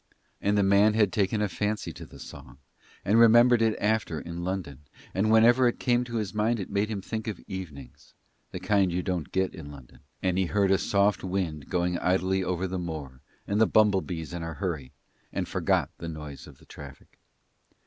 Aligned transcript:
And 0.41 0.57
the 0.57 0.63
man 0.63 0.95
had 0.95 1.13
taken 1.13 1.43
a 1.43 1.47
fancy 1.47 1.93
to 1.93 2.07
the 2.07 2.17
song 2.17 2.57
and 3.05 3.19
remembered 3.19 3.61
it 3.61 3.77
after 3.79 4.19
in 4.19 4.43
London, 4.43 4.79
and 5.13 5.29
whenever 5.31 5.67
it 5.67 5.77
came 5.79 6.03
to 6.05 6.15
his 6.15 6.33
mind 6.33 6.59
it 6.59 6.71
made 6.71 6.89
him 6.89 7.03
think 7.03 7.27
of 7.27 7.39
evenings 7.45 8.15
the 8.49 8.59
kind 8.59 8.91
you 8.91 9.03
don't 9.03 9.31
get 9.31 9.53
in 9.53 9.69
London 9.71 9.99
and 10.23 10.39
he 10.39 10.47
heard 10.47 10.71
a 10.71 10.79
soft 10.79 11.23
wind 11.23 11.69
going 11.69 11.99
idly 11.99 12.43
over 12.43 12.65
the 12.67 12.79
moor 12.79 13.21
and 13.45 13.61
the 13.61 13.67
bumble 13.67 14.01
bees 14.01 14.33
in 14.33 14.41
a 14.41 14.55
hurry, 14.55 14.91
and 15.31 15.47
forgot 15.47 15.91
the 15.99 16.09
noise 16.09 16.47
of 16.47 16.57
the 16.57 16.65
traffic. 16.65 17.19